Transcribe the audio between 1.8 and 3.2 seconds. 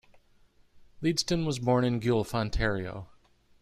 in Guelph, Ontario.